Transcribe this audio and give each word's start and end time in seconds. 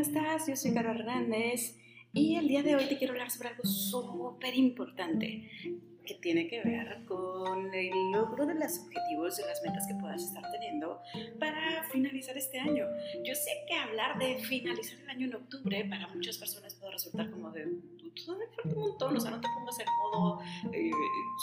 ¿cómo 0.00 0.16
estás? 0.16 0.46
Yo 0.46 0.56
soy 0.56 0.72
Caro 0.72 0.92
Hernández 0.92 1.76
y 2.14 2.36
el 2.36 2.48
día 2.48 2.62
de 2.62 2.74
hoy 2.74 2.86
te 2.86 2.96
quiero 2.96 3.12
hablar 3.12 3.30
sobre 3.30 3.50
algo 3.50 3.64
súper 3.64 4.56
importante 4.56 5.50
que 6.06 6.14
tiene 6.14 6.48
que 6.48 6.62
ver 6.62 7.04
con 7.04 7.74
el 7.74 8.10
logro 8.10 8.46
de 8.46 8.54
los 8.54 8.78
objetivos 8.78 9.38
y 9.38 9.42
las 9.42 9.62
metas 9.62 9.86
que 9.86 9.94
puedas 10.00 10.22
estar 10.22 10.42
teniendo 10.52 11.02
para 11.38 11.84
finalizar 11.92 12.34
este 12.38 12.58
año. 12.58 12.86
Yo 13.26 13.34
sé 13.34 13.50
que 13.68 13.74
hablar 13.74 14.18
de 14.18 14.36
finalizar 14.36 14.98
el 15.00 15.10
año 15.10 15.26
en 15.26 15.34
octubre 15.34 15.84
para 15.84 16.08
muchas 16.08 16.38
personas 16.38 16.74
puede 16.76 16.92
resultar 16.92 17.30
como 17.30 17.50
de 17.50 17.66
todavía 18.14 18.46
falta 18.54 18.76
un 18.76 18.82
montón, 18.82 19.16
o 19.16 19.20
sea, 19.20 19.30
no 19.30 19.40
te 19.40 19.48
pongas 19.48 19.78
en 19.78 19.86
modo 20.02 20.40
eh, 20.72 20.90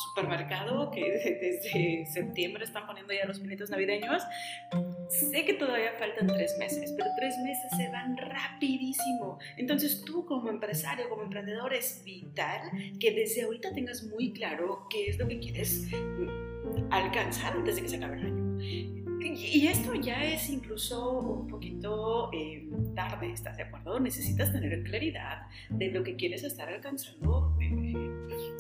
supermercado 0.10 0.92
que 0.92 1.02
desde 1.42 2.06
septiembre 2.06 2.64
están 2.64 2.86
poniendo 2.88 3.14
ya 3.14 3.26
los 3.26 3.40
pinitos 3.40 3.70
navideños. 3.70 4.24
Sé 5.10 5.46
que 5.46 5.54
todavía 5.54 5.94
faltan 5.98 6.28
tres 6.28 6.56
meses, 6.60 6.94
pero 6.98 7.10
tres 7.18 7.38
meses 7.40 7.72
se 7.76 7.90
van 7.90 8.18
rapidísimo. 8.18 9.40
Entonces 9.58 10.04
tú 10.06 10.26
como 10.26 10.50
empresario, 10.50 11.10
como 11.10 11.24
emprendedor, 11.24 11.74
es 11.74 12.04
vital 12.04 12.62
que 13.00 13.12
desde 13.12 13.44
ahorita 13.44 13.74
tengas 13.74 14.04
muy 14.04 14.34
claro 14.34 14.88
qué 14.90 15.10
es 15.10 15.18
lo 15.18 15.28
que 15.28 15.40
quieres 15.40 15.88
alcanzar 16.90 17.54
antes 17.54 17.76
de 17.76 17.82
que 17.82 17.90
se 17.90 17.98
acabe 17.98 18.18
el 18.18 18.26
año. 18.26 19.07
Y 19.20 19.68
esto 19.68 19.94
ya 19.96 20.24
es 20.24 20.50
incluso 20.50 21.20
un 21.20 21.48
poquito 21.48 22.30
eh, 22.34 22.68
tarde, 22.96 23.32
¿estás 23.32 23.58
de 23.58 23.64
acuerdo? 23.64 24.00
Necesitas 24.00 24.52
tener 24.52 24.84
claridad 24.84 25.48
de 25.70 25.92
lo 25.92 26.04
que 26.04 26.16
quieres 26.16 26.44
estar 26.44 26.70
alcanzando. 26.70 27.56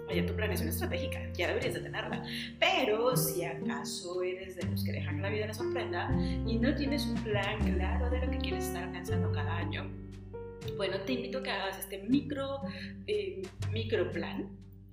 Eh, 0.09 0.23
tu 0.23 0.33
planeación 0.35 0.70
estratégica, 0.70 1.20
ya 1.33 1.47
deberías 1.47 1.73
de 1.73 1.81
tenerla. 1.81 2.23
Pero 2.59 3.16
si 3.16 3.43
acaso 3.43 4.23
eres 4.23 4.55
de 4.55 4.63
los 4.63 4.83
que 4.83 4.93
dejan 4.93 5.21
la 5.21 5.30
vida 5.30 5.47
les 5.47 5.57
sorprenda 5.57 6.09
y 6.45 6.58
no 6.58 6.73
tienes 6.75 7.05
un 7.05 7.16
plan 7.23 7.59
claro 7.75 8.09
de 8.09 8.25
lo 8.25 8.31
que 8.31 8.38
quieres 8.38 8.67
estar 8.67 8.83
alcanzando 8.83 9.31
cada 9.31 9.58
año, 9.58 9.89
bueno, 10.75 10.97
te 11.02 11.13
invito 11.13 11.39
a 11.39 11.44
que 11.44 11.52
hagas 11.52 11.80
este 11.80 12.00
micro, 12.03 12.61
eh, 13.05 13.41
micro 13.72 14.11
plan, 14.11 14.50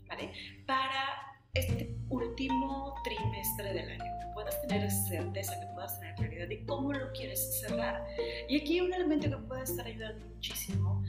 ¿vale? 0.08 0.32
Para 0.66 1.23
este 1.54 1.96
último 2.08 2.94
trimestre 3.04 3.72
del 3.72 3.90
año, 3.90 4.12
que 4.20 4.26
puedas 4.34 4.60
tener 4.62 4.90
certeza, 4.90 5.58
que 5.60 5.66
puedas 5.74 5.98
tener 6.00 6.14
claridad 6.16 6.48
de 6.48 6.64
cómo 6.64 6.92
lo 6.92 7.12
quieres 7.12 7.60
cerrar. 7.60 8.04
Y 8.48 8.60
aquí 8.60 8.80
un 8.80 8.92
elemento 8.92 9.30
que 9.30 9.36
puede 9.36 9.62
estar 9.62 9.86
ayudando 9.86 10.26
muchísimo 10.26 11.04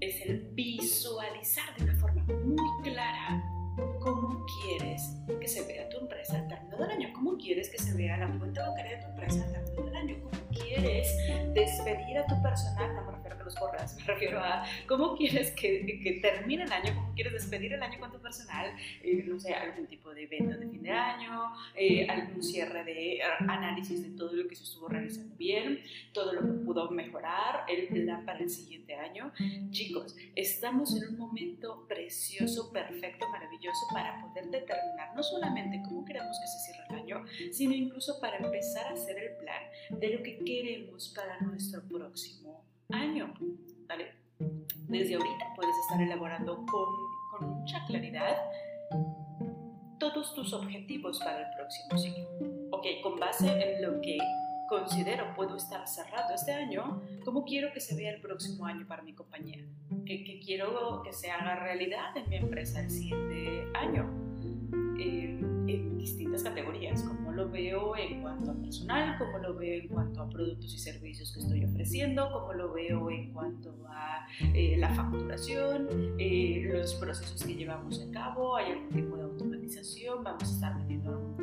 es 0.00 0.20
el 0.26 0.50
visualizar 0.52 1.74
de 1.78 1.84
una 1.84 1.96
forma 1.96 2.22
muy 2.24 2.82
clara 2.82 3.42
cómo 4.00 4.44
quieres 4.62 5.16
que 5.40 5.48
se 5.48 5.66
vea 5.66 5.88
tu 5.88 5.98
empresa 5.98 6.36
al 6.38 6.48
término 6.48 6.76
del 6.76 6.90
año, 6.90 7.08
cómo 7.14 7.36
quieres 7.36 7.70
que 7.70 7.78
se 7.78 7.94
vea 7.94 8.16
la 8.16 8.28
cuenta 8.38 8.68
bancaria 8.68 8.98
de 8.98 9.02
tu 9.02 9.08
empresa 9.10 9.44
al 9.44 9.52
término 9.52 9.86
del 9.86 9.96
año, 9.96 10.16
cómo 10.22 10.42
quieres 10.52 11.16
despedir 11.54 12.18
a 12.18 12.26
tu 12.26 12.40
personal, 12.42 12.94
no 12.94 13.04
me 13.04 13.12
refiero 13.12 13.40
a 13.40 13.44
los 13.44 13.54
corras, 13.54 13.96
me 13.98 14.04
refiero 14.04 14.40
a 14.40 14.64
cómo 14.86 15.16
quieres 15.16 15.50
que, 15.52 16.00
que, 16.02 16.20
termine 16.20 16.64
el 16.64 16.72
año, 16.72 17.12
quieres 17.14 17.32
despedir 17.32 17.72
el 17.72 17.82
año 17.82 17.98
con 17.98 18.12
tu 18.12 18.18
personal, 18.20 18.70
eh, 19.02 19.24
no 19.26 19.38
sé, 19.38 19.54
algún 19.54 19.86
tipo 19.86 20.12
de 20.14 20.24
evento 20.24 20.58
de 20.58 20.68
fin 20.68 20.82
de 20.82 20.90
año, 20.90 21.52
eh, 21.74 22.06
algún 22.08 22.42
cierre 22.42 22.84
de 22.84 23.20
análisis 23.40 24.02
de 24.02 24.16
todo 24.16 24.32
lo 24.32 24.48
que 24.48 24.54
se 24.54 24.64
estuvo 24.64 24.88
realizando 24.88 25.34
bien, 25.36 25.80
todo 26.12 26.32
lo 26.32 26.40
que 26.40 26.64
pudo 26.64 26.90
mejorar, 26.90 27.64
el 27.68 27.88
plan 27.88 28.24
para 28.24 28.38
el 28.40 28.50
siguiente 28.50 28.94
año. 28.94 29.32
Chicos, 29.70 30.16
estamos 30.34 30.94
en 31.00 31.08
un 31.10 31.18
momento 31.18 31.86
precioso, 31.88 32.72
perfecto, 32.72 33.28
maravilloso 33.28 33.86
para 33.92 34.20
poder 34.20 34.46
determinar 34.46 35.14
no 35.14 35.22
solamente 35.22 35.80
cómo 35.84 36.04
queremos 36.04 36.36
que 36.40 36.46
se 36.46 36.72
cierre 36.72 36.86
el 36.90 36.94
año, 36.96 37.24
sino 37.52 37.74
incluso 37.74 38.20
para 38.20 38.38
empezar 38.38 38.86
a 38.86 38.94
hacer 38.94 39.16
el 39.18 39.36
plan 39.36 40.00
de 40.00 40.16
lo 40.16 40.22
que 40.22 40.38
queremos 40.44 41.12
para 41.14 41.40
nuestro 41.40 41.82
próximo 41.82 42.64
año. 42.90 43.34
¿vale? 43.86 44.23
Desde 44.88 45.14
ahorita 45.14 45.52
puedes 45.56 45.76
estar 45.78 46.00
elaborando 46.00 46.64
con, 46.66 46.86
con 47.30 47.48
mucha 47.60 47.84
claridad 47.86 48.36
todos 49.98 50.34
tus 50.34 50.52
objetivos 50.52 51.18
para 51.20 51.48
el 51.48 51.56
próximo 51.56 51.98
ciclo. 51.98 52.28
Ok, 52.70 52.86
con 53.02 53.18
base 53.18 53.48
en 53.48 53.82
lo 53.82 54.00
que 54.00 54.18
considero 54.68 55.34
puedo 55.34 55.56
estar 55.56 55.86
cerrando 55.86 56.34
este 56.34 56.52
año, 56.52 57.02
¿cómo 57.24 57.44
quiero 57.44 57.72
que 57.72 57.80
se 57.80 57.94
vea 57.94 58.12
el 58.12 58.20
próximo 58.20 58.66
año 58.66 58.86
para 58.86 59.02
mi 59.02 59.14
compañía? 59.14 59.64
¿Qué, 60.06 60.24
qué 60.24 60.40
quiero 60.40 61.02
que 61.02 61.12
se 61.12 61.30
haga 61.30 61.56
realidad 61.56 62.16
en 62.16 62.28
mi 62.28 62.36
empresa 62.36 62.80
el 62.80 62.90
siguiente 62.90 63.66
año? 63.74 64.10
Eh, 64.98 65.43
distintas 66.04 66.42
categorías, 66.42 67.02
como 67.02 67.32
lo 67.32 67.50
veo 67.50 67.96
en 67.96 68.20
cuanto 68.20 68.50
a 68.50 68.54
personal, 68.54 69.16
como 69.18 69.38
lo 69.38 69.54
veo 69.54 69.82
en 69.82 69.88
cuanto 69.88 70.20
a 70.22 70.28
productos 70.28 70.74
y 70.74 70.78
servicios 70.78 71.32
que 71.32 71.40
estoy 71.40 71.64
ofreciendo, 71.64 72.30
como 72.30 72.52
lo 72.52 72.72
veo 72.72 73.10
en 73.10 73.32
cuanto 73.32 73.74
a 73.88 74.26
eh, 74.54 74.76
la 74.76 74.94
facturación, 74.94 75.88
eh, 76.18 76.68
los 76.70 76.94
procesos 76.96 77.42
que 77.42 77.54
llevamos 77.54 78.02
a 78.02 78.10
cabo, 78.12 78.56
hay 78.56 78.72
algún 78.72 78.90
tipo 78.90 79.16
de 79.16 79.22
automatización, 79.22 80.22
vamos 80.22 80.42
a 80.42 80.54
estar 80.54 80.76
metiendo 80.76 81.36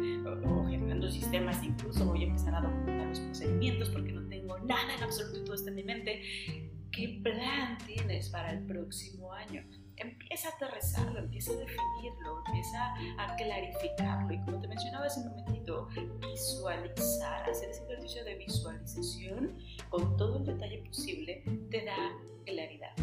o, 0.46 0.68
generando 0.68 1.10
sistemas, 1.10 1.64
incluso 1.64 2.06
voy 2.06 2.24
a 2.24 2.28
empezar 2.28 2.54
a 2.54 2.62
documentar 2.62 3.08
los 3.08 3.20
procedimientos 3.20 3.90
porque 3.90 4.12
no 4.12 4.28
tengo 4.28 4.60
nada 4.60 4.96
en 4.96 5.04
absoluto 5.04 5.44
todo 5.44 5.56
está 5.56 5.70
en 5.70 5.76
mi 5.76 5.84
mente. 5.84 6.22
¿Qué 6.92 7.20
plan 7.24 7.78
tienes 7.88 8.30
para 8.30 8.52
el 8.52 8.66
próximo 8.66 9.34
año? 9.34 9.64
Empieza 10.02 10.50
a 10.50 10.52
aterrizarlo, 10.54 11.20
empieza 11.20 11.54
a 11.54 11.56
definirlo, 11.56 12.44
empieza 12.48 12.94
a 13.18 13.36
clarificarlo. 13.36 14.34
Y 14.34 14.40
como 14.44 14.60
te 14.60 14.68
mencionaba 14.68 15.06
hace 15.06 15.22
un 15.22 15.30
momentito, 15.30 15.88
visualizar, 16.20 17.50
hacer 17.50 17.70
ese 17.70 17.84
ejercicio 17.84 18.24
de 18.26 18.36
visualización 18.36 19.58
con 19.90 20.18
todo 20.18 20.38
el 20.38 20.46
detalle 20.46 20.84
posible, 20.86 21.44
te 21.70 21.86
da 21.86 21.96
claridad. 22.46 22.96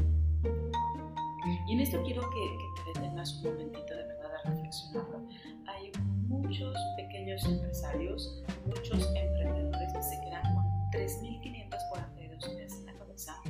Y 1.67 1.73
en 1.73 1.81
esto 1.81 2.03
quiero 2.03 2.23
que, 2.23 2.37
que 2.37 2.93
te 2.93 3.01
detengas 3.01 3.35
un 3.37 3.53
momentito 3.53 3.95
de 3.95 4.05
verdad 4.05 4.35
a 4.35 4.51
reflexionarlo. 4.51 5.29
Hay 5.67 5.93
muchos 6.27 6.77
pequeños 6.97 7.45
empresarios, 7.45 8.43
muchos 8.67 9.07
emprendedores 9.15 9.93
que 9.93 10.03
se 10.03 10.21
quedan 10.21 10.43
con 10.55 10.65
3.542 10.93 12.55
ideas 12.55 12.73
en 12.73 12.87
la 12.87 12.95
cabeza. 12.95 13.41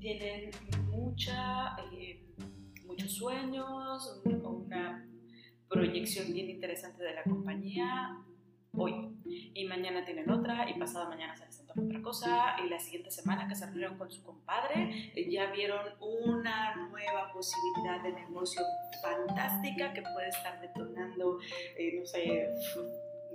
Tienen 0.00 0.50
mucha... 0.90 1.76
Sueños, 3.18 4.22
una 4.44 5.04
proyección 5.68 6.32
bien 6.32 6.50
interesante 6.50 7.02
de 7.02 7.14
la 7.14 7.24
compañía 7.24 8.16
hoy. 8.76 8.94
Y 9.24 9.64
mañana 9.64 10.04
tienen 10.04 10.30
otra, 10.30 10.70
y 10.70 10.78
pasada 10.78 11.08
mañana 11.08 11.34
se 11.34 11.44
les 11.46 11.58
antoja 11.58 11.80
otra 11.80 12.00
cosa, 12.00 12.56
y 12.64 12.68
la 12.68 12.78
siguiente 12.78 13.10
semana 13.10 13.48
que 13.48 13.56
se 13.56 13.66
reunieron 13.66 13.98
con 13.98 14.08
su 14.12 14.22
compadre, 14.22 15.10
eh, 15.16 15.28
ya 15.28 15.50
vieron 15.50 15.84
una 16.00 16.76
nueva 16.76 17.32
posibilidad 17.32 18.00
de 18.04 18.12
negocio 18.12 18.62
fantástica 19.02 19.92
que 19.92 20.02
puede 20.02 20.28
estar 20.28 20.60
detonando, 20.60 21.40
eh, 21.76 21.98
no 21.98 22.06
sé, 22.06 22.50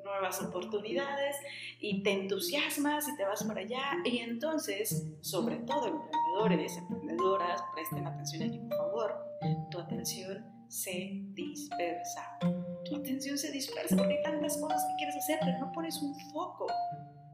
nuevas 0.04 0.42
oportunidades 0.42 1.36
y 1.80 2.04
te 2.04 2.12
entusiasmas 2.12 3.08
y 3.08 3.16
te 3.16 3.26
vas 3.26 3.44
para 3.44 3.62
allá. 3.62 3.84
Y 4.06 4.20
entonces, 4.20 5.08
sobre 5.22 5.58
todo 5.58 5.88
emprendedores, 5.88 6.78
emprendedoras, 6.78 7.64
presten 7.74 8.06
atención 8.06 8.44
aquí, 8.44 8.60
por 8.60 8.78
favor 8.78 9.34
tu 9.70 9.80
atención 9.80 10.46
se 10.68 11.22
dispersa. 11.34 12.38
Tu 12.86 12.96
atención 12.96 13.38
se 13.38 13.52
dispersa 13.52 13.96
porque 13.96 14.18
hay 14.18 14.24
tantas 14.24 14.58
cosas 14.58 14.84
que 14.86 14.96
quieres 14.98 15.16
hacer, 15.16 15.40
pero 15.42 15.60
no 15.60 15.72
pones 15.72 16.02
un 16.02 16.16
foco. 16.32 16.68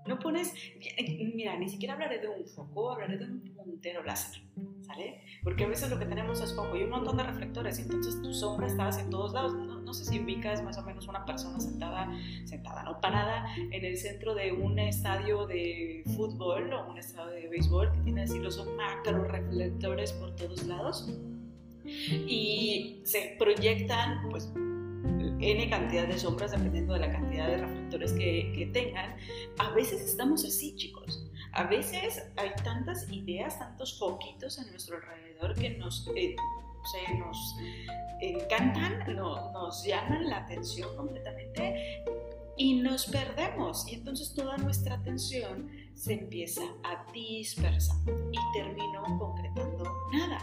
No 0.08 0.18
pones, 0.18 0.53
mira, 1.35 1.58
ni 1.58 1.69
siquiera 1.69 1.94
hablaré 1.94 2.19
de 2.19 2.29
un 2.29 2.46
foco, 2.46 2.91
hablaré 2.91 3.18
de 3.18 3.25
un 3.25 3.44
puntero 3.56 4.03
láser, 4.03 4.41
¿sale? 4.81 5.22
Porque 5.44 5.66
a 5.66 5.68
veces 5.68 5.90
lo 5.90 6.00
que 6.00 6.06
tenemos 6.06 6.41
es 6.41 6.56
foco 6.56 6.75
y 6.75 6.84
un 6.84 6.90
montón 6.90 7.18
de 7.18 7.24
reflectores, 7.24 7.78
y 7.78 7.84
entonces 7.84 8.19
tu 8.22 8.34
sombra 8.34 8.66
está 8.66 8.90
en 9.00 9.09
todos 9.09 9.34
lados. 9.34 9.53
No, 9.89 9.95
sé 9.95 10.05
si 10.05 10.19
ubicas 10.19 10.61
más 10.61 10.77
o 10.77 10.83
menos 10.83 11.07
una 11.07 11.25
persona 11.25 11.59
sentada, 11.59 12.07
sentada, 12.45 12.83
no 12.83 13.01
parada, 13.01 13.47
en 13.57 13.83
el 13.83 13.97
centro 13.97 14.35
de 14.35 14.52
un 14.52 14.78
estadio 14.78 15.47
de 15.47 16.03
fútbol 16.16 16.72
o 16.72 16.91
un 16.91 16.99
estadio 16.99 17.31
de 17.31 17.47
béisbol 17.47 17.91
que 17.91 17.97
tiene 18.02 18.22
así 18.22 18.37
los 18.37 18.64
macro 18.78 19.23
reflectores 19.23 20.14
por 20.14 20.35
todos 20.35 20.64
lados 20.67 21.11
y 21.84 23.02
se 23.03 23.35
proyectan 23.40 24.29
pues 24.29 24.53
n 25.40 25.69
cantidad 25.72 26.08
de 26.08 26.19
sombras 26.19 26.52
dependiendo 26.52 26.93
de 26.93 26.99
la 26.99 27.11
cantidad 27.11 27.47
de 27.47 27.58
reflectores 27.58 28.14
que, 28.14 28.53
que 28.55 28.67
tengan. 28.67 29.16
A 29.58 29.72
veces 29.72 30.02
estamos 30.02 30.46
así, 30.46 30.75
chicos. 30.75 31.25
A 31.53 31.64
veces 31.64 32.29
hay 32.37 32.52
tantas 32.64 33.11
ideas, 33.11 33.58
tantos 33.58 33.97
foquitos 33.97 34.59
a 34.59 34.69
nuestro 34.69 34.97
alrededor 34.97 35.55
que 35.55 35.72
nos, 35.72 36.08
eh, 36.16 36.35
nos 37.17 37.58
encantan, 38.22 39.16
nos 39.16 39.84
llaman 39.84 40.29
la 40.29 40.37
atención 40.37 40.96
completamente 40.96 42.03
y 42.58 42.76
nos 42.76 43.05
perdemos. 43.08 43.87
Y 43.87 43.96
entonces 43.96 44.34
toda 44.34 44.58
nuestra 44.58 44.96
atención 44.96 45.70
se 45.96 46.14
empieza 46.14 46.64
a 46.84 47.11
dispersar 47.11 47.97
y 48.31 48.58
termino 48.58 49.03
concretando 49.17 49.84
nada. 50.14 50.40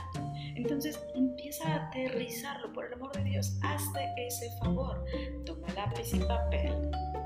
Entonces 0.56 0.99
empieza 1.14 1.69
a 1.69 1.87
aterrizarlo, 1.88 2.73
por 2.73 2.87
el 2.87 2.94
amor 2.94 3.12
de 3.12 3.25
Dios, 3.25 3.58
hazte 3.62 4.00
ese 4.17 4.50
favor. 4.58 5.05
Toma 5.44 5.69
lápiz 5.75 6.14
y 6.14 6.19
papel, 6.20 6.73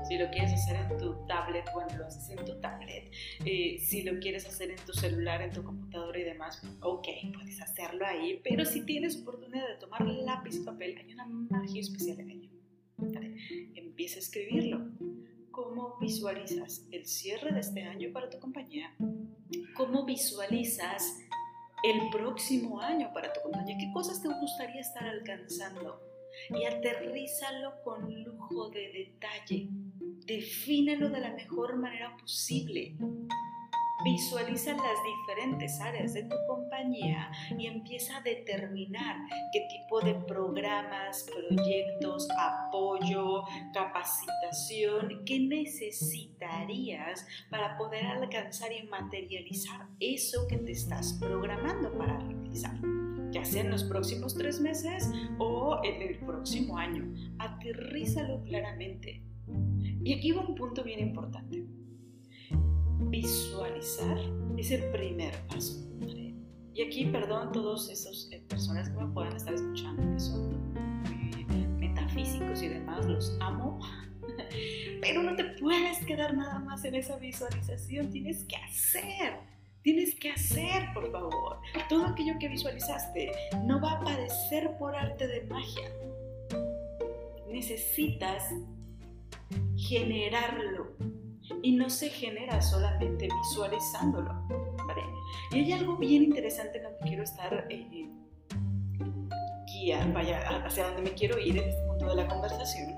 Si 0.07 0.17
lo 0.17 0.29
quieres 0.29 0.51
hacer 0.53 0.75
en 0.75 0.97
tu 0.97 1.25
tablet, 1.27 1.65
bueno, 1.73 1.97
lo 1.97 2.05
haces 2.05 2.29
en 2.29 2.43
tu 2.45 2.59
tablet. 2.59 3.09
Eh, 3.45 3.77
si 3.79 4.03
lo 4.03 4.19
quieres 4.19 4.45
hacer 4.45 4.71
en 4.71 4.85
tu 4.85 4.93
celular, 4.93 5.41
en 5.41 5.51
tu 5.51 5.63
computadora 5.63 6.19
y 6.19 6.23
demás, 6.23 6.61
ok, 6.81 7.07
puedes 7.33 7.61
hacerlo 7.61 8.05
ahí. 8.05 8.41
Pero 8.43 8.65
si 8.65 8.85
tienes 8.85 9.21
oportunidad 9.21 9.67
de 9.67 9.75
tomar 9.75 10.05
lápiz 10.05 10.57
y 10.57 10.65
papel, 10.65 10.97
hay 10.97 11.13
una 11.13 11.25
magia 11.25 11.81
especial 11.81 12.19
en 12.19 12.31
ello. 12.31 12.49
Empieza 13.75 14.17
a 14.17 14.19
escribirlo. 14.19 14.89
¿Cómo 15.51 15.97
visualizas 15.99 16.85
el 16.91 17.05
cierre 17.05 17.53
de 17.53 17.59
este 17.59 17.83
año 17.83 18.11
para 18.13 18.29
tu 18.29 18.39
compañía? 18.39 18.95
¿Cómo 19.75 20.05
visualizas 20.05 21.19
el 21.83 22.09
próximo 22.09 22.79
año 22.79 23.11
para 23.13 23.31
tu 23.33 23.41
compañía? 23.41 23.77
¿Qué 23.77 23.91
cosas 23.93 24.21
te 24.21 24.27
gustaría 24.27 24.81
estar 24.81 25.03
alcanzando? 25.03 25.99
Y 26.49 26.65
aterrízalo 26.65 27.81
con 27.83 28.23
lujo 28.23 28.69
de 28.69 28.91
detalle. 28.91 29.67
Defínelo 30.25 31.09
de 31.09 31.19
la 31.19 31.31
mejor 31.31 31.75
manera 31.75 32.15
posible. 32.17 32.95
Visualiza 34.03 34.73
las 34.73 34.97
diferentes 35.03 35.79
áreas 35.79 36.13
de 36.13 36.23
tu 36.23 36.35
compañía 36.47 37.31
y 37.57 37.67
empieza 37.67 38.17
a 38.17 38.21
determinar 38.21 39.17
qué 39.53 39.67
tipo 39.69 40.01
de 40.01 40.15
programas, 40.15 41.25
proyectos, 41.29 42.27
apoyo, 42.37 43.43
capacitación, 43.73 45.23
qué 45.25 45.39
necesitarías 45.39 47.27
para 47.49 47.77
poder 47.77 48.05
alcanzar 48.05 48.71
y 48.71 48.87
materializar 48.87 49.87
eso 49.99 50.47
que 50.47 50.57
te 50.57 50.71
estás 50.71 51.17
programando 51.19 51.91
para 51.97 52.17
realizar 52.17 52.75
ya 53.31 53.45
sea 53.45 53.61
en 53.61 53.71
los 53.71 53.85
próximos 53.85 54.35
tres 54.35 54.59
meses 54.59 55.09
o 55.39 55.79
en 55.85 56.01
el 56.01 56.19
próximo 56.19 56.77
año. 56.77 57.13
Aterrízalo 57.39 58.43
claramente. 58.43 59.23
Y 60.03 60.13
aquí 60.13 60.33
va 60.33 60.41
un 60.41 60.53
punto 60.53 60.83
bien 60.83 60.99
importante 60.99 61.65
visualizar 63.11 64.17
es 64.57 64.71
el 64.71 64.89
primer 64.91 65.35
paso. 65.47 65.87
Y 66.73 66.81
aquí, 66.83 67.05
perdón, 67.07 67.51
todos 67.51 67.89
esos 67.89 68.29
eh, 68.31 68.41
personas 68.47 68.89
que 68.89 68.95
me 68.95 69.13
puedan 69.13 69.35
estar 69.35 69.53
escuchando, 69.53 70.01
que 70.13 70.19
son 70.19 70.73
metafísicos 71.77 72.63
y 72.63 72.69
demás, 72.69 73.05
los 73.05 73.37
amo. 73.41 73.79
Pero 75.01 75.21
no 75.21 75.35
te 75.35 75.43
puedes 75.59 76.03
quedar 76.05 76.35
nada 76.35 76.59
más 76.59 76.85
en 76.85 76.95
esa 76.95 77.17
visualización, 77.17 78.09
tienes 78.09 78.45
que 78.45 78.55
hacer. 78.55 79.33
Tienes 79.81 80.15
que 80.15 80.31
hacer, 80.31 80.93
por 80.93 81.11
favor. 81.11 81.59
Todo 81.89 82.05
aquello 82.05 82.35
que 82.39 82.47
visualizaste 82.47 83.31
no 83.65 83.81
va 83.81 83.93
a 83.93 83.95
aparecer 83.95 84.77
por 84.77 84.95
arte 84.95 85.27
de 85.27 85.41
magia. 85.47 85.91
Necesitas 87.49 88.43
generarlo 89.75 90.95
y 91.61 91.73
no 91.73 91.89
se 91.89 92.09
genera 92.09 92.61
solamente 92.61 93.27
visualizándolo. 93.27 94.47
Y 95.51 95.59
hay 95.59 95.71
algo 95.73 95.97
bien 95.97 96.23
interesante 96.23 96.77
en 96.77 96.83
lo 96.83 96.97
que 96.97 97.09
quiero 97.09 97.23
estar 97.23 97.67
eh, 97.69 98.07
vaya, 100.13 100.39
hacia 100.65 100.87
donde 100.87 101.01
me 101.01 101.13
quiero 101.13 101.39
ir 101.39 101.57
en 101.57 101.69
este 101.69 101.81
punto 101.83 102.05
de 102.07 102.15
la 102.15 102.27
conversación. 102.27 102.95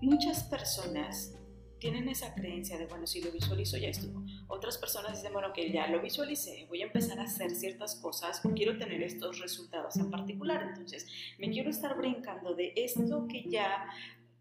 Muchas 0.00 0.44
personas 0.44 1.32
tienen 1.78 2.08
esa 2.08 2.34
creencia 2.34 2.78
de, 2.78 2.86
bueno, 2.86 3.06
si 3.06 3.22
lo 3.22 3.30
visualizo 3.30 3.76
ya 3.76 3.88
estuvo. 3.88 4.24
Otras 4.48 4.78
personas 4.78 5.16
dicen, 5.16 5.32
bueno, 5.32 5.52
que 5.52 5.70
ya 5.70 5.86
lo 5.88 6.00
visualicé, 6.00 6.66
voy 6.68 6.82
a 6.82 6.86
empezar 6.86 7.18
a 7.18 7.24
hacer 7.24 7.50
ciertas 7.50 7.96
cosas, 7.96 8.40
quiero 8.54 8.78
tener 8.78 9.02
estos 9.02 9.38
resultados 9.38 9.96
en 9.96 10.10
particular. 10.10 10.62
Entonces, 10.62 11.06
me 11.38 11.50
quiero 11.50 11.70
estar 11.70 11.96
brincando 11.96 12.54
de 12.54 12.72
esto 12.76 13.26
que 13.28 13.44
ya 13.48 13.86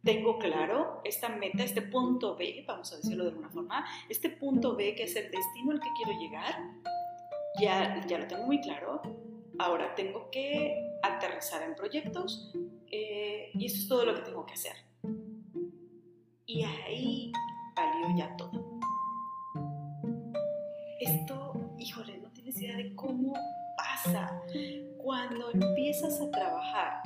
tengo 0.03 0.37
claro 0.37 1.01
esta 1.03 1.29
meta, 1.29 1.63
este 1.63 1.81
punto 1.81 2.35
B, 2.35 2.63
vamos 2.67 2.91
a 2.91 2.97
decirlo 2.97 3.23
de 3.23 3.29
alguna 3.31 3.49
forma, 3.49 3.85
este 4.09 4.29
punto 4.29 4.75
B 4.75 4.95
que 4.95 5.03
es 5.03 5.15
el 5.15 5.31
destino 5.31 5.71
al 5.71 5.79
que 5.79 5.89
quiero 5.95 6.19
llegar, 6.19 6.55
ya, 7.59 8.05
ya 8.05 8.19
lo 8.19 8.27
tengo 8.27 8.45
muy 8.45 8.59
claro. 8.61 9.01
Ahora 9.59 9.93
tengo 9.95 10.29
que 10.31 10.75
aterrizar 11.03 11.61
en 11.61 11.75
proyectos 11.75 12.51
eh, 12.91 13.51
y 13.53 13.65
eso 13.67 13.77
es 13.77 13.87
todo 13.87 14.05
lo 14.05 14.15
que 14.15 14.21
tengo 14.21 14.45
que 14.45 14.53
hacer. 14.53 14.75
Y 16.45 16.63
ahí 16.63 17.31
valió 17.75 18.17
ya 18.17 18.35
todo. 18.35 18.79
Esto, 20.99 21.75
híjole, 21.77 22.17
no 22.17 22.29
tienes 22.31 22.59
idea 22.59 22.77
de 22.77 22.95
cómo 22.95 23.33
pasa 23.77 24.41
cuando 24.97 25.51
empiezas 25.51 26.19
a 26.19 26.31
trabajar 26.31 27.03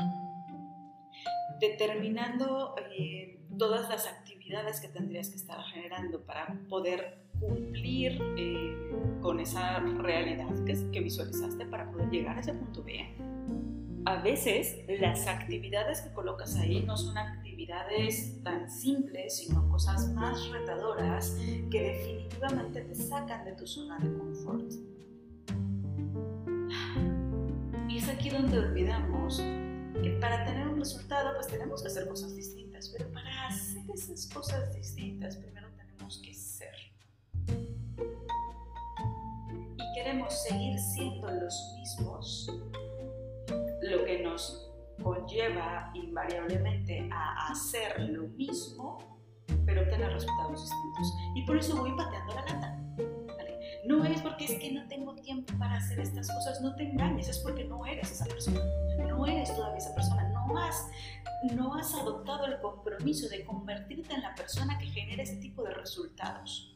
determinando 1.60 2.76
eh, 2.92 3.40
todas 3.58 3.90
las 3.90 4.08
actividades 4.08 4.80
que 4.80 4.88
tendrías 4.88 5.30
que 5.30 5.36
estar 5.36 5.62
generando 5.74 6.22
para 6.22 6.48
poder 6.70 7.20
cumplir 7.40 8.20
eh, 8.38 8.76
con 9.22 9.40
esa 9.40 9.80
realidad 9.80 10.54
que, 10.66 10.92
que 10.92 11.00
visualizaste 11.02 11.66
para 11.66 11.90
poder 11.92 12.10
llegar 12.10 12.38
a 12.38 12.40
ese 12.40 12.54
punto 12.54 12.84
B. 12.84 13.16
A 14.06 14.22
veces 14.22 14.78
las 15.02 15.28
actividades 15.28 16.02
que 16.02 16.14
colocas 16.14 16.56
ahí 16.56 16.82
no 16.84 16.96
son 16.96 17.18
actividades 17.18 18.42
tan 18.42 18.70
simples, 18.70 19.38
sino 19.38 19.68
cosas 19.70 20.14
más 20.14 20.50
retadoras 20.50 21.38
que 21.70 21.82
definitivamente 21.82 22.82
te 22.82 22.96
sacan 22.96 23.44
de 23.44 23.52
tu 23.52 23.68
zona 23.68 23.98
de 24.00 24.18
confort. 24.18 24.72
Y 27.90 27.98
es 27.98 28.08
aquí 28.08 28.30
donde 28.30 28.60
olvidamos 28.60 29.44
que 30.02 30.18
para 30.22 30.46
tener 30.46 30.68
un 30.68 30.80
resultado 30.80 31.34
pues 31.36 31.48
tenemos 31.48 31.82
que 31.82 31.88
hacer 31.88 32.08
cosas 32.08 32.36
distintas, 32.36 32.90
pero 32.90 33.12
para 33.12 33.48
hacer 33.48 33.84
esas 33.94 34.28
cosas 34.28 34.74
distintas 34.74 35.38
primero 35.38 35.68
tenemos 35.76 36.22
que 36.24 36.34
ser. 36.34 36.76
Y 39.78 39.94
queremos 39.96 40.44
seguir 40.44 40.78
siendo 40.80 41.30
los 41.32 41.74
mismos, 41.80 42.52
lo 43.82 44.06
que 44.06 44.22
nos 44.24 44.72
conlleva 45.02 45.92
invariablemente 45.94 47.10
a 47.12 47.52
hacer 47.52 48.00
lo 48.10 48.24
mismo, 48.24 49.20
pero 49.66 49.82
obtener 49.82 50.12
resultados 50.12 50.62
distintos. 50.62 51.14
Y 51.36 51.46
por 51.46 51.58
eso 51.58 51.78
voy 51.78 51.96
pateando 51.96 52.34
la 52.36 52.42
lata. 52.42 52.78
No 53.88 54.04
es 54.06 54.22
porque 54.22 54.46
es 54.46 54.56
que 54.60 54.72
no 54.72 54.88
tengo 54.88 55.16
tiempo 55.16 55.54
para 55.58 55.78
hacer 55.78 56.00
estas 56.00 56.28
cosas, 56.28 56.62
no 56.62 56.76
te 56.76 56.84
engañes, 56.84 57.30
es 57.30 57.40
porque 57.40 57.64
no 57.64 57.86
eres 57.86 58.12
esa 58.12 58.26
persona 58.26 58.60
no 59.18 59.26
eres 59.26 59.56
todavía 59.56 59.78
esa 59.78 59.96
persona, 59.96 60.30
no 60.30 60.58
has, 60.58 60.88
no 61.56 61.74
has 61.74 61.94
adoptado 61.94 62.46
el 62.46 62.60
compromiso 62.60 63.28
de 63.30 63.44
convertirte 63.44 64.14
en 64.14 64.22
la 64.22 64.36
persona 64.36 64.78
que 64.78 64.86
genera 64.88 65.24
ese 65.24 65.38
tipo 65.38 65.64
de 65.64 65.74
resultados. 65.74 66.76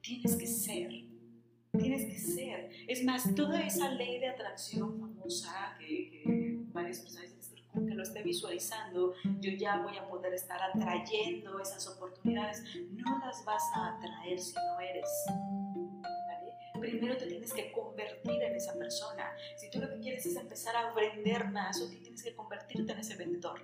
Tienes 0.00 0.36
que 0.36 0.46
ser, 0.46 0.90
tienes 1.78 2.04
que 2.04 2.18
ser. 2.18 2.70
Es 2.86 3.04
más, 3.04 3.34
toda 3.34 3.60
esa 3.62 3.90
ley 3.90 4.18
de 4.18 4.28
atracción 4.28 4.98
famosa 4.98 5.76
que, 5.78 6.58
varias 6.72 7.00
personas 7.00 7.30
que 7.72 7.94
lo 7.94 8.02
esté 8.02 8.22
visualizando, 8.22 9.14
yo 9.40 9.52
ya 9.52 9.78
voy 9.78 9.96
a 9.96 10.06
poder 10.06 10.34
estar 10.34 10.60
atrayendo 10.62 11.58
esas 11.58 11.86
oportunidades. 11.88 12.62
No 12.90 13.18
las 13.18 13.42
vas 13.46 13.62
a 13.74 13.96
atraer 13.96 14.38
si 14.38 14.54
no 14.54 14.80
eres 14.80 15.08
primero 16.82 17.16
te 17.16 17.26
tienes 17.26 17.52
que 17.52 17.72
convertir 17.72 18.42
en 18.42 18.54
esa 18.54 18.74
persona. 18.74 19.32
Si 19.56 19.70
tú 19.70 19.78
lo 19.78 19.88
que 19.88 20.00
quieres 20.00 20.26
es 20.26 20.36
empezar 20.36 20.76
a 20.76 20.92
vender 20.92 21.48
más, 21.50 21.80
o 21.80 21.88
tienes 21.88 22.22
que 22.22 22.34
convertirte 22.34 22.92
en 22.92 22.98
ese 22.98 23.16
vendedor. 23.16 23.62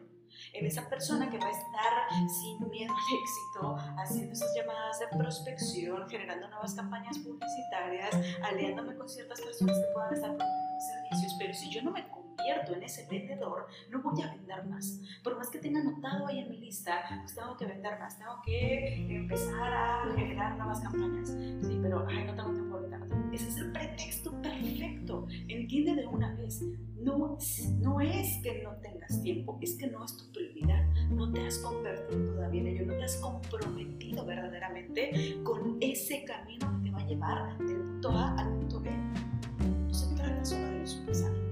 En 0.53 0.65
esa 0.65 0.89
persona 0.89 1.29
que 1.29 1.37
va 1.37 1.49
a 1.49 1.51
estar 1.51 2.29
sin 2.29 2.71
miedo 2.71 2.93
al 2.93 3.19
éxito, 3.21 3.77
haciendo 3.99 4.33
esas 4.33 4.55
llamadas 4.55 5.01
de 5.01 5.09
prospección, 5.19 6.09
generando 6.09 6.49
nuevas 6.49 6.75
campañas 6.75 7.19
publicitarias, 7.19 8.15
aliándome 8.43 8.95
con 8.95 9.09
ciertas 9.09 9.41
personas 9.41 9.77
que 9.79 9.93
puedan 9.93 10.15
estar 10.15 10.37
proveyendo 10.37 10.81
servicios. 10.81 11.35
Pero 11.39 11.55
si 11.55 11.71
yo 11.71 11.83
no 11.83 11.91
me 11.91 12.09
convierto 12.09 12.28
en 12.47 12.83
ese 12.83 13.07
vendedor, 13.11 13.67
no 13.91 14.03
voy 14.03 14.23
a 14.23 14.31
vender 14.35 14.65
más. 14.67 15.01
Por 15.23 15.37
más 15.37 15.51
que 15.51 15.59
tenga 15.59 15.81
anotado 15.81 16.27
ahí 16.27 16.41
en 16.41 16.51
mi 16.51 16.59
lista, 16.59 17.05
pues 17.21 17.35
tengo 17.35 17.57
que 17.57 17.67
vender 17.67 17.99
más, 17.99 18.19
tengo 18.19 18.41
que 18.45 18.95
empezar 19.17 19.73
a 19.73 20.13
generar 20.15 20.57
nuevas 20.57 20.81
campañas. 20.81 21.29
Sí, 21.29 21.79
pero 21.83 22.07
ay, 22.09 22.25
no 22.25 22.35
tengo 22.35 22.53
tiempo 22.53 22.77
ahorita. 22.77 23.01
Ese 23.33 23.49
es 23.49 23.57
el 23.59 23.73
pretexto 23.73 24.33
perfecto. 24.43 25.27
Entiende 25.49 25.95
de 25.95 26.07
una 26.07 26.35
vez. 26.35 26.63
No, 27.01 27.39
no 27.81 28.01
es 28.01 28.41
que 28.43 28.63
no 28.63 28.73
tengas 28.77 29.23
tiempo, 29.23 29.59
es 29.61 29.77
que 29.77 29.87
no 29.87 30.05
es 30.05 30.17
tu 30.17 30.33
prioridad. 30.33 30.85
No 31.11 31.31
te 31.33 31.47
has 31.47 31.59
convertido 31.59 32.35
todavía 32.35 32.61
en 32.61 32.67
ello, 32.67 32.87
no 32.87 32.95
te 32.95 33.05
has 33.05 33.17
comprometido 33.17 34.25
verdaderamente 34.25 35.41
con 35.45 35.79
ese 35.81 36.25
camino 36.25 36.81
que 36.83 36.89
te 36.89 36.91
va 36.91 37.01
a 37.01 37.07
llevar 37.07 37.59
del 37.59 37.77
punto 37.77 38.11
A 38.11 38.35
al 38.37 38.49
punto 38.49 38.81
B. 38.81 38.91
No 38.91 39.95
se 39.95 40.15
trata 40.17 40.45
solo 40.45 40.67
de 40.67 40.81
visualizar. 40.81 41.48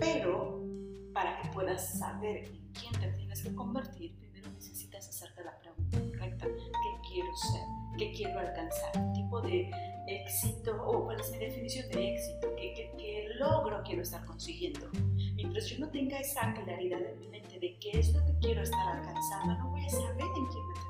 Pero 0.00 0.64
para 1.12 1.40
que 1.40 1.48
puedas 1.48 1.98
saber 1.98 2.44
en 2.44 2.72
quién 2.72 2.92
te 3.00 3.12
tienes 3.12 3.42
que 3.42 3.54
convertir, 3.54 4.16
primero 4.16 4.50
necesitas 4.50 5.08
hacerte 5.08 5.44
la 5.44 5.58
pregunta 5.58 5.98
correcta. 5.98 6.46
¿Qué 6.46 7.08
quiero 7.08 7.36
ser? 7.36 7.62
¿Qué 7.98 8.12
quiero 8.12 8.40
alcanzar? 8.40 8.92
¿Qué 8.92 9.20
tipo 9.20 9.40
de 9.42 9.70
éxito 10.08 10.82
o 10.84 11.04
cuál 11.04 11.20
es 11.20 11.30
mi 11.30 11.38
definición 11.38 11.88
de 11.90 12.14
éxito? 12.14 12.48
¿Qué, 12.56 12.72
qué, 12.74 12.92
qué 12.96 13.28
logro 13.38 13.82
quiero 13.84 14.02
estar 14.02 14.24
consiguiendo? 14.24 14.88
Mientras 15.34 15.66
yo 15.66 15.78
no 15.78 15.90
tenga 15.90 16.18
esa 16.18 16.52
claridad 16.54 17.00
en 17.02 17.18
mi 17.18 17.28
mente 17.28 17.58
de 17.58 17.76
qué 17.78 17.98
es 17.98 18.12
lo 18.12 18.24
que 18.24 18.38
quiero 18.40 18.62
estar 18.62 18.96
alcanzando, 18.96 19.54
no 19.58 19.70
voy 19.70 19.84
a 19.84 19.88
saber 19.88 20.22
en 20.22 20.46
quién 20.46 20.68
me 20.68 20.74
tengo 20.74 20.89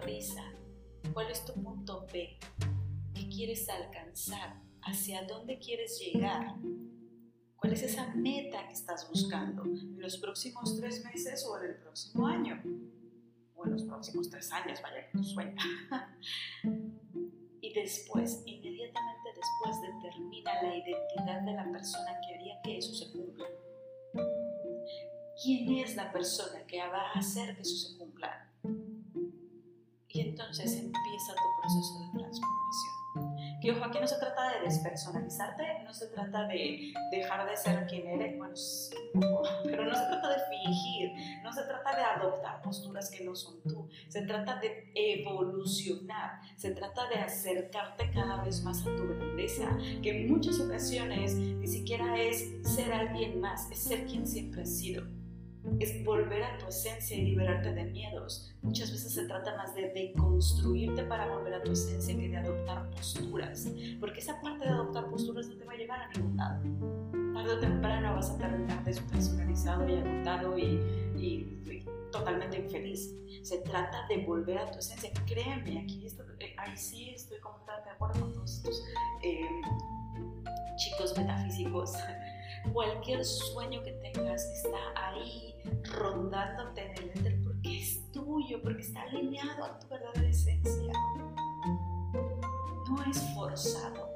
Aterriza. 0.00 0.42
¿Cuál 1.12 1.30
es 1.30 1.44
tu 1.44 1.52
punto 1.62 2.06
B? 2.10 2.38
¿Qué 3.14 3.28
quieres 3.28 3.68
alcanzar? 3.68 4.62
¿Hacia 4.82 5.24
dónde 5.24 5.58
quieres 5.58 6.00
llegar? 6.00 6.54
¿Cuál 7.56 7.74
es 7.74 7.82
esa 7.82 8.06
meta 8.14 8.66
que 8.66 8.72
estás 8.72 9.06
buscando 9.10 9.62
en 9.64 10.00
los 10.00 10.16
próximos 10.16 10.78
tres 10.80 11.04
meses 11.04 11.44
o 11.46 11.58
en 11.58 11.70
el 11.70 11.76
próximo 11.76 12.26
año? 12.26 12.62
O 13.54 13.66
en 13.66 13.72
los 13.72 13.82
próximos 13.82 14.30
tres 14.30 14.50
años, 14.52 14.80
vaya 14.80 15.06
que 15.06 15.18
tu 15.18 15.22
sueño. 15.22 15.56
y 17.60 17.74
después, 17.74 18.42
inmediatamente 18.46 19.28
después, 19.36 19.82
determina 19.82 20.62
la 20.62 20.76
identidad 20.76 21.42
de 21.42 21.52
la 21.52 21.70
persona 21.70 22.18
que 22.26 22.34
haría 22.36 22.58
que 22.64 22.78
eso 22.78 22.94
se 22.94 23.12
cumpla. 23.12 23.44
¿Quién 25.42 25.70
es 25.74 25.94
la 25.94 26.10
persona 26.10 26.66
que 26.66 26.78
va 26.78 27.10
a 27.10 27.18
hacer 27.18 27.54
que 27.54 27.62
eso 27.62 27.76
se 27.88 27.98
cumpla? 27.98 28.49
Entonces 30.40 30.72
empieza 30.72 31.34
tu 31.34 31.60
proceso 31.60 31.98
de 32.00 32.18
transformación. 32.18 33.00
Que 33.60 33.72
ojo, 33.72 33.84
aquí 33.84 33.98
no 34.00 34.06
se 34.06 34.18
trata 34.18 34.52
de 34.54 34.60
despersonalizarte, 34.64 35.82
no 35.84 35.92
se 35.92 36.06
trata 36.06 36.46
de 36.46 36.92
dejar 37.10 37.48
de 37.48 37.56
ser 37.56 37.86
quien 37.86 38.06
eres, 38.06 38.38
bueno, 38.38 38.54
pero 39.64 39.84
no 39.84 39.94
se 39.94 40.06
trata 40.06 40.28
de 40.30 40.36
fingir, 40.48 41.10
no 41.42 41.52
se 41.52 41.64
trata 41.64 41.94
de 41.94 42.02
adoptar 42.02 42.62
posturas 42.62 43.10
que 43.10 43.24
no 43.24 43.34
son 43.34 43.60
tú, 43.64 43.88
se 44.08 44.22
trata 44.22 44.60
de 44.60 44.90
evolucionar, 44.94 46.40
se 46.56 46.70
trata 46.70 47.08
de 47.08 47.16
acercarte 47.16 48.10
cada 48.12 48.42
vez 48.42 48.62
más 48.62 48.80
a 48.82 48.96
tu 48.96 49.08
grandeza, 49.08 49.76
que 50.02 50.22
en 50.22 50.32
muchas 50.32 50.58
ocasiones 50.60 51.34
ni 51.34 51.66
siquiera 51.66 52.16
es 52.16 52.48
ser 52.62 52.92
alguien 52.92 53.40
más, 53.40 53.70
es 53.70 53.80
ser 53.80 54.06
quien 54.06 54.26
siempre 54.26 54.62
has 54.62 54.78
sido 54.78 55.19
es 55.78 56.04
volver 56.04 56.42
a 56.42 56.58
tu 56.58 56.68
esencia 56.68 57.16
y 57.16 57.22
liberarte 57.22 57.72
de 57.72 57.84
miedos. 57.84 58.52
Muchas 58.62 58.90
veces 58.90 59.12
se 59.12 59.26
trata 59.26 59.56
más 59.56 59.74
de 59.74 59.90
deconstruirte 59.90 61.04
para 61.04 61.28
volver 61.28 61.54
a 61.54 61.62
tu 61.62 61.72
esencia 61.72 62.16
que 62.16 62.28
de 62.28 62.36
adoptar 62.36 62.90
posturas, 62.90 63.68
porque 63.98 64.20
esa 64.20 64.40
parte 64.40 64.64
de 64.64 64.70
adoptar 64.70 65.08
posturas 65.10 65.48
no 65.48 65.56
te 65.56 65.64
va 65.64 65.72
a 65.72 65.76
llevar 65.76 66.00
a 66.00 66.08
ningún 66.08 66.36
lado. 66.36 66.62
Tarde 67.34 67.52
o 67.52 67.58
temprano 67.58 68.14
vas 68.14 68.30
a 68.30 68.38
terminar 68.38 68.84
despersonalizado 68.84 69.88
y 69.88 69.94
agotado 69.94 70.58
y, 70.58 71.56
totalmente 72.10 72.58
infeliz. 72.58 73.14
Se 73.42 73.58
trata 73.58 74.04
de 74.08 74.26
volver 74.26 74.58
a 74.58 74.70
tu 74.70 74.80
esencia. 74.80 75.10
Créeme, 75.26 75.80
aquí 75.80 76.04
esto, 76.04 76.24
eh, 76.40 76.54
ahí 76.58 76.76
sí 76.76 77.10
estoy 77.10 77.38
completamente 77.38 77.88
de 77.88 77.94
acuerdo 77.94 78.20
con 78.20 78.32
todos 78.32 78.56
estos 78.56 78.84
eh, 79.22 79.48
chicos 80.76 81.16
metafísicos 81.16 81.92
cualquier 82.72 83.24
sueño 83.24 83.82
que 83.82 83.92
tengas 83.92 84.44
está 84.44 84.78
ahí 84.96 85.54
rondándote 85.84 86.86
en 86.86 86.98
el 86.98 87.10
éter 87.10 87.42
porque 87.42 87.80
es 87.80 88.10
tuyo, 88.12 88.62
porque 88.62 88.82
está 88.82 89.02
alineado 89.02 89.64
a 89.64 89.78
tu 89.78 89.88
verdadera 89.88 90.28
esencia. 90.28 90.92
No 92.88 93.04
es 93.08 93.20
forzado. 93.34 94.12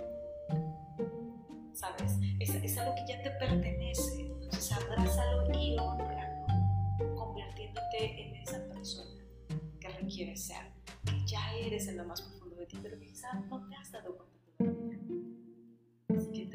¿Sabes? 1.72 2.18
Es, 2.40 2.78
algo 2.78 2.94
que 2.94 3.12
ya 3.12 3.22
te 3.22 3.30
pertenece. 3.32 4.20
Entonces 4.22 4.72
abrázalo 4.72 5.58
y 5.58 5.76
honralo, 5.78 6.46
convirtiéndote 7.16 8.22
en 8.22 8.36
esa 8.36 8.64
persona 8.68 9.24
que 9.80 9.88
requiere 9.88 10.36
ser, 10.36 10.72
que 11.04 11.26
ya 11.26 11.52
eres 11.54 11.88
en 11.88 11.96
lo 11.96 12.04
más 12.04 12.22
profundo 12.22 12.56
de 12.56 12.66
ti, 12.66 12.78
pero 12.82 12.98
quizás 12.98 13.34
no 13.48 13.66
te 13.68 13.74
has 13.74 13.90
dado 13.90 14.16
cuenta 14.16 14.33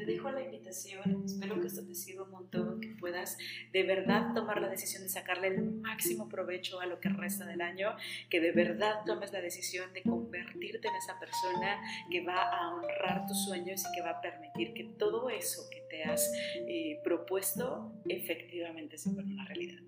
dejo 0.09 0.31
la 0.31 0.41
invitación, 0.41 1.23
espero 1.25 1.59
que 1.61 1.67
esto 1.67 1.85
te 1.85 1.93
sirva 1.93 2.23
un 2.23 2.31
montón, 2.31 2.81
que 2.81 2.89
puedas 2.99 3.37
de 3.71 3.83
verdad 3.83 4.33
tomar 4.33 4.61
la 4.61 4.67
decisión 4.67 5.03
de 5.03 5.09
sacarle 5.09 5.47
el 5.47 5.61
máximo 5.61 6.27
provecho 6.27 6.79
a 6.79 6.85
lo 6.85 6.99
que 6.99 7.09
resta 7.09 7.45
del 7.45 7.61
año, 7.61 7.95
que 8.29 8.39
de 8.39 8.51
verdad 8.51 9.03
tomes 9.05 9.31
la 9.31 9.41
decisión 9.41 9.93
de 9.93 10.01
convertirte 10.01 10.87
en 10.87 10.95
esa 10.95 11.19
persona 11.19 11.81
que 12.09 12.21
va 12.21 12.41
a 12.41 12.73
honrar 12.73 13.27
tus 13.27 13.45
sueños 13.45 13.85
y 13.87 13.95
que 13.95 14.01
va 14.01 14.11
a 14.11 14.21
permitir 14.21 14.73
que 14.73 14.83
todo 14.97 15.29
eso 15.29 15.69
que 15.69 15.81
te 15.89 16.03
has 16.03 16.31
eh, 16.67 16.99
propuesto 17.03 17.93
efectivamente 18.07 18.97
se 18.97 19.09
vuelva 19.11 19.31
una 19.31 19.45
realidad. 19.45 19.81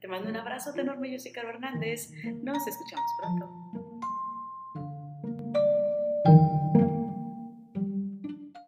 Te 0.00 0.06
mando 0.06 0.28
un 0.28 0.36
abrazo 0.36 0.72
enorme, 0.78 1.10
yo 1.10 1.18
soy 1.18 1.32
Caro 1.32 1.50
Hernández, 1.50 2.10
nos 2.42 2.66
escuchamos 2.66 3.10
pronto. 3.20 3.87